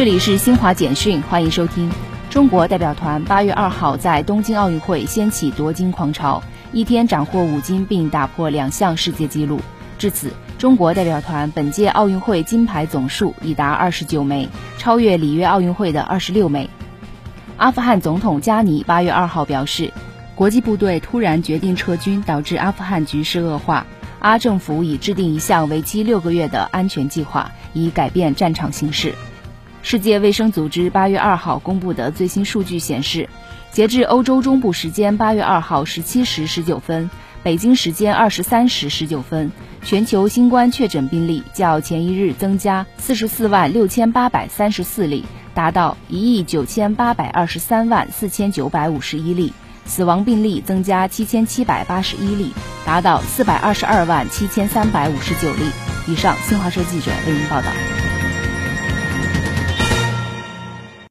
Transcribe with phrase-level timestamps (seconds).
[0.00, 1.92] 这里是新华简讯，欢迎收听。
[2.30, 6.42] 中国代表团八月二号在东京奥运会掀起夺金狂潮，
[6.72, 9.60] 一天斩获五金，并打破两项世界纪录。
[9.98, 14.48] 至此，中国代表团本届奥运会金牌总数已达二十九枚，
[14.78, 16.70] 超越里约奥运会的二十六枚。
[17.58, 19.92] 阿富汗总统加尼八月二号表示，
[20.34, 23.86] 国际部队突然决定撤军，导致阿富汗局势恶化。
[24.20, 29.14] 阿政府已制定一项为期六个月的安全计划，以改变战场形势。
[29.82, 33.28] 世界卫生组织八月二号公布的最新数据显示，
[33.72, 37.10] 截至欧洲中部时间八月二号十七时十九分，
[37.42, 39.50] 北京时间二十三时十九分，
[39.82, 45.24] 全球新冠确诊病例较前一日增加四十四万六千八百三十四例，
[45.54, 49.52] 达到一亿九千八百二十三万四千九百五十一例；
[49.86, 52.52] 死亡病例增加七千七百八十一例，
[52.84, 55.70] 达到四百二十二万七千三百五十九例。
[56.06, 57.99] 以上，新华社记者为您报道。